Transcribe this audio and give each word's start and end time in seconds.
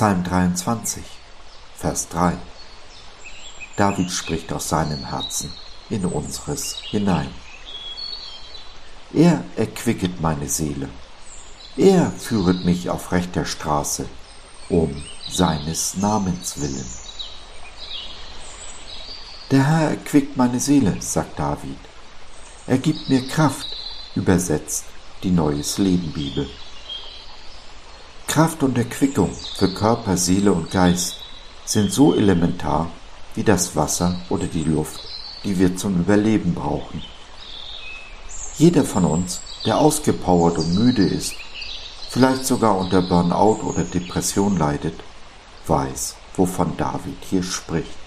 Psalm 0.00 0.24
23, 0.24 1.04
Vers 1.76 2.08
3. 2.08 2.38
David 3.76 4.10
spricht 4.10 4.50
aus 4.50 4.70
seinem 4.70 5.04
Herzen 5.04 5.52
in 5.90 6.06
unseres 6.06 6.76
hinein. 6.90 7.28
Er 9.12 9.44
erquicket 9.56 10.22
meine 10.22 10.48
Seele. 10.48 10.88
Er 11.76 12.10
führet 12.12 12.64
mich 12.64 12.88
auf 12.88 13.12
rechter 13.12 13.44
Straße, 13.44 14.08
um 14.70 15.02
seines 15.28 15.98
Namens 15.98 16.58
willen. 16.58 16.90
Der 19.50 19.66
Herr 19.66 19.90
erquickt 19.90 20.34
meine 20.34 20.60
Seele, 20.60 20.96
sagt 21.00 21.38
David. 21.38 21.76
Er 22.66 22.78
gibt 22.78 23.10
mir 23.10 23.28
Kraft, 23.28 23.66
übersetzt 24.14 24.86
die 25.22 25.30
Neues 25.30 25.76
Leben 25.76 26.10
Bibel. 26.14 26.48
Kraft 28.40 28.62
und 28.62 28.78
Erquickung 28.78 29.34
für 29.58 29.68
Körper, 29.68 30.16
Seele 30.16 30.54
und 30.54 30.70
Geist 30.70 31.16
sind 31.66 31.92
so 31.92 32.14
elementar 32.14 32.90
wie 33.34 33.42
das 33.42 33.76
Wasser 33.76 34.18
oder 34.30 34.46
die 34.46 34.64
Luft, 34.64 34.98
die 35.44 35.58
wir 35.58 35.76
zum 35.76 36.00
Überleben 36.00 36.54
brauchen. 36.54 37.02
Jeder 38.56 38.84
von 38.84 39.04
uns, 39.04 39.42
der 39.66 39.76
ausgepowert 39.76 40.56
und 40.56 40.74
müde 40.74 41.04
ist, 41.06 41.34
vielleicht 42.08 42.46
sogar 42.46 42.78
unter 42.78 43.02
Burnout 43.02 43.60
oder 43.62 43.84
Depression 43.84 44.56
leidet, 44.56 44.98
weiß, 45.66 46.14
wovon 46.36 46.78
David 46.78 47.18
hier 47.28 47.42
spricht. 47.42 47.98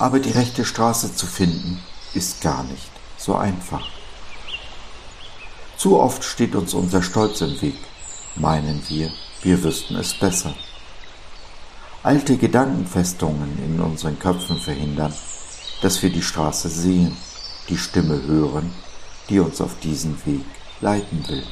Aber 0.00 0.18
die 0.18 0.32
rechte 0.32 0.64
Straße 0.64 1.14
zu 1.14 1.26
finden, 1.26 1.80
ist 2.12 2.40
gar 2.40 2.64
nicht 2.64 2.90
so 3.16 3.36
einfach. 3.36 3.95
Zu 5.86 6.00
oft 6.00 6.24
steht 6.24 6.56
uns 6.56 6.74
unser 6.74 7.00
Stolz 7.00 7.42
im 7.42 7.62
Weg, 7.62 7.76
meinen 8.34 8.82
wir, 8.88 9.08
wir 9.42 9.62
wüssten 9.62 9.94
es 9.94 10.14
besser. 10.14 10.52
Alte 12.02 12.36
Gedankenfestungen 12.36 13.56
in 13.64 13.80
unseren 13.80 14.18
Köpfen 14.18 14.58
verhindern, 14.58 15.14
dass 15.82 16.02
wir 16.02 16.10
die 16.10 16.24
Straße 16.24 16.68
sehen, 16.68 17.16
die 17.68 17.78
Stimme 17.78 18.20
hören, 18.26 18.72
die 19.28 19.38
uns 19.38 19.60
auf 19.60 19.78
diesen 19.78 20.18
Weg 20.26 20.44
leiten 20.80 21.24
will. 21.28 21.44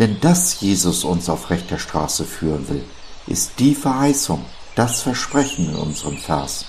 Denn 0.00 0.20
dass 0.20 0.60
Jesus 0.60 1.04
uns 1.04 1.28
auf 1.28 1.48
rechter 1.48 1.78
Straße 1.78 2.24
führen 2.24 2.68
will, 2.68 2.84
ist 3.28 3.52
die 3.60 3.76
Verheißung, 3.76 4.44
das 4.74 5.02
Versprechen 5.02 5.70
in 5.70 5.76
unserem 5.76 6.18
Vers. 6.18 6.64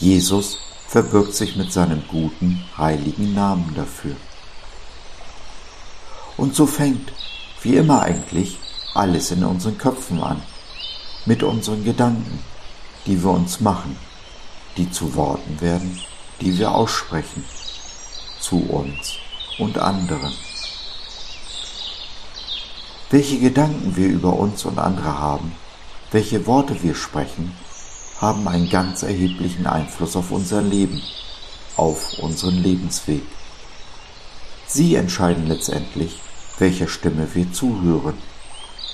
Jesus 0.00 0.56
verbirgt 0.86 1.34
sich 1.34 1.54
mit 1.56 1.70
seinem 1.70 2.02
guten, 2.08 2.64
heiligen 2.78 3.34
Namen 3.34 3.74
dafür. 3.76 4.16
Und 6.38 6.54
so 6.54 6.66
fängt, 6.66 7.12
wie 7.62 7.74
immer 7.74 8.02
eigentlich, 8.02 8.58
alles 8.94 9.32
in 9.32 9.44
unseren 9.44 9.76
Köpfen 9.76 10.22
an, 10.22 10.40
mit 11.26 11.42
unseren 11.42 11.84
Gedanken, 11.84 12.38
die 13.06 13.22
wir 13.22 13.30
uns 13.30 13.60
machen, 13.60 13.96
die 14.76 14.88
zu 14.90 15.14
Worten 15.16 15.60
werden, 15.60 16.00
die 16.40 16.56
wir 16.56 16.72
aussprechen, 16.72 17.44
zu 18.40 18.60
uns 18.60 19.16
und 19.58 19.78
anderen. 19.78 20.32
Welche 23.10 23.40
Gedanken 23.40 23.96
wir 23.96 24.06
über 24.06 24.34
uns 24.34 24.64
und 24.64 24.78
andere 24.78 25.18
haben, 25.18 25.52
welche 26.12 26.46
Worte 26.46 26.82
wir 26.84 26.94
sprechen, 26.94 27.52
haben 28.20 28.46
einen 28.46 28.70
ganz 28.70 29.02
erheblichen 29.02 29.66
Einfluss 29.66 30.14
auf 30.14 30.30
unser 30.30 30.62
Leben, 30.62 31.02
auf 31.76 32.18
unseren 32.20 32.62
Lebensweg. 32.62 33.22
Sie 34.66 34.94
entscheiden 34.94 35.46
letztendlich, 35.48 36.20
welcher 36.58 36.88
Stimme 36.88 37.28
wir 37.34 37.52
zuhören, 37.52 38.14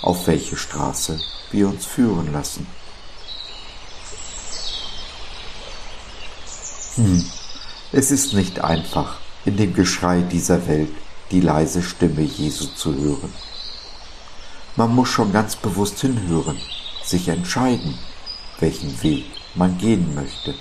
auf 0.02 0.26
welche 0.26 0.56
Straße 0.56 1.20
wir 1.50 1.68
uns 1.68 1.86
führen 1.86 2.32
lassen. 2.32 2.66
Hm, 6.96 7.24
es 7.92 8.10
ist 8.10 8.34
nicht 8.34 8.60
einfach, 8.60 9.18
in 9.44 9.56
dem 9.56 9.74
Geschrei 9.74 10.20
dieser 10.20 10.66
Welt 10.68 10.90
die 11.30 11.40
leise 11.40 11.82
Stimme 11.82 12.22
Jesu 12.22 12.66
zu 12.66 12.94
hören. 12.94 13.32
Man 14.76 14.94
muss 14.94 15.08
schon 15.08 15.32
ganz 15.32 15.56
bewusst 15.56 16.00
hinhören, 16.00 16.58
sich 17.04 17.28
entscheiden, 17.28 17.98
welchen 18.58 19.02
Weg 19.02 19.24
man 19.54 19.78
gehen 19.78 20.14
möchte. 20.14 20.54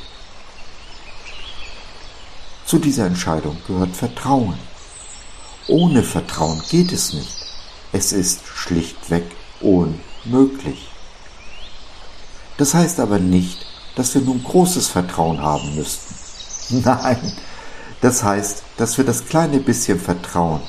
Zu 2.65 2.79
dieser 2.79 3.05
Entscheidung 3.07 3.57
gehört 3.67 3.95
Vertrauen. 3.95 4.57
Ohne 5.67 6.03
Vertrauen 6.03 6.61
geht 6.69 6.91
es 6.91 7.13
nicht. 7.13 7.33
Es 7.91 8.11
ist 8.11 8.41
schlichtweg 8.45 9.23
unmöglich. 9.61 10.89
Das 12.57 12.73
heißt 12.73 12.99
aber 12.99 13.19
nicht, 13.19 13.65
dass 13.95 14.13
wir 14.13 14.21
nun 14.21 14.43
großes 14.43 14.87
Vertrauen 14.87 15.41
haben 15.41 15.75
müssten. 15.75 16.15
Nein, 16.83 17.33
das 18.01 18.23
heißt, 18.23 18.63
dass 18.77 18.97
wir 18.97 19.05
das 19.05 19.25
kleine 19.25 19.59
bisschen 19.59 19.99
Vertrauen, 19.99 20.61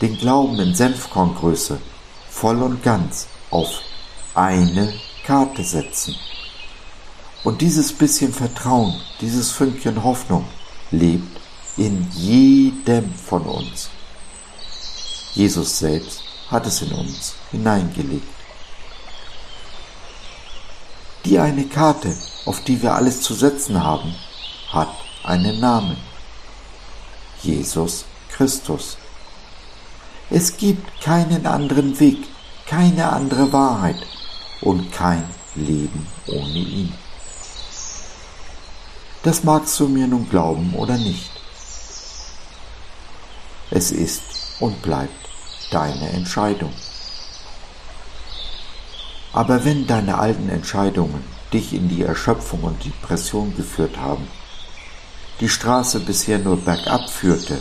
den 0.00 0.16
Glauben 0.16 0.58
in 0.60 0.74
Senfkorngröße, 0.74 1.78
voll 2.30 2.62
und 2.62 2.82
ganz 2.82 3.26
auf 3.50 3.80
eine 4.34 4.94
Karte 5.24 5.64
setzen. 5.64 6.14
Und 7.44 7.60
dieses 7.60 7.92
bisschen 7.92 8.32
Vertrauen, 8.32 8.94
dieses 9.20 9.50
Fünkchen 9.50 10.02
Hoffnung 10.02 10.44
lebt 10.90 11.40
in 11.76 12.08
jedem 12.12 13.14
von 13.14 13.42
uns. 13.42 13.90
Jesus 15.38 15.78
selbst 15.78 16.24
hat 16.50 16.66
es 16.66 16.82
in 16.82 16.90
uns 16.90 17.36
hineingelegt. 17.52 18.26
Die 21.24 21.38
eine 21.38 21.64
Karte, 21.66 22.12
auf 22.44 22.64
die 22.64 22.82
wir 22.82 22.92
alles 22.94 23.20
zu 23.20 23.34
setzen 23.34 23.80
haben, 23.80 24.16
hat 24.72 24.88
einen 25.22 25.60
Namen. 25.60 25.96
Jesus 27.40 28.04
Christus. 28.30 28.96
Es 30.28 30.56
gibt 30.56 31.00
keinen 31.00 31.46
anderen 31.46 32.00
Weg, 32.00 32.18
keine 32.66 33.12
andere 33.12 33.52
Wahrheit 33.52 34.04
und 34.60 34.90
kein 34.90 35.22
Leben 35.54 36.08
ohne 36.26 36.58
ihn. 36.58 36.92
Das 39.22 39.44
magst 39.44 39.78
du 39.78 39.86
mir 39.86 40.08
nun 40.08 40.28
glauben 40.28 40.74
oder 40.74 40.98
nicht. 40.98 41.30
Es 43.70 43.92
ist 43.92 44.22
und 44.58 44.82
bleibt 44.82 45.27
deine 45.70 46.10
Entscheidung. 46.10 46.72
Aber 49.32 49.64
wenn 49.64 49.86
deine 49.86 50.18
alten 50.18 50.48
Entscheidungen 50.48 51.22
dich 51.52 51.72
in 51.72 51.88
die 51.88 52.02
Erschöpfung 52.02 52.62
und 52.62 52.84
Depression 52.84 53.54
geführt 53.56 53.96
haben, 53.98 54.26
die 55.40 55.48
Straße 55.48 56.00
bisher 56.00 56.38
nur 56.38 56.56
bergab 56.56 57.08
führte, 57.08 57.60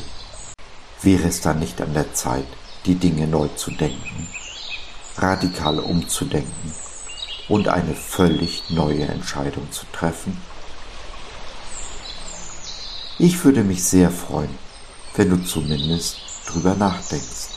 wäre 1.01 1.27
es 1.27 1.41
dann 1.41 1.59
nicht 1.59 1.79
an 1.81 1.93
der 1.93 2.13
Zeit, 2.13 2.47
die 2.85 2.95
Dinge 2.95 3.27
neu 3.27 3.47
zu 3.49 3.71
denken, 3.71 4.27
radikal 5.17 5.79
umzudenken 5.79 6.73
und 7.49 7.67
eine 7.67 7.93
völlig 7.93 8.69
neue 8.69 9.05
Entscheidung 9.05 9.71
zu 9.71 9.85
treffen? 9.91 10.41
Ich 13.19 13.43
würde 13.43 13.63
mich 13.63 13.83
sehr 13.83 14.11
freuen, 14.11 14.57
wenn 15.15 15.29
du 15.29 15.43
zumindest 15.43 16.17
drüber 16.47 16.75
nachdenkst. 16.75 17.56